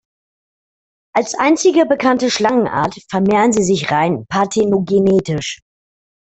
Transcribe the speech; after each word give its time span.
Als 1.13 1.35
einzige 1.35 1.85
bekannte 1.85 2.31
Schlangenart 2.31 2.95
vermehren 3.11 3.53
sie 3.53 3.61
sich 3.61 3.91
rein 3.91 4.25
parthenogenetisch. 4.29 5.59